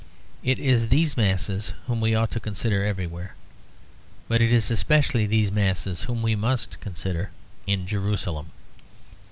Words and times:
It 0.41 0.57
is 0.57 0.87
these 0.87 1.15
masses 1.15 1.73
whom 1.85 2.01
we 2.01 2.15
ought 2.15 2.31
to 2.31 2.39
consider 2.39 2.83
everywhere; 2.83 3.35
but 4.27 4.41
it 4.41 4.51
is 4.51 4.71
especially 4.71 5.27
these 5.27 5.51
masses 5.51 6.05
whom 6.05 6.23
we 6.23 6.35
must 6.35 6.79
consider 6.81 7.29
in 7.67 7.85
Jerusalem. 7.85 8.47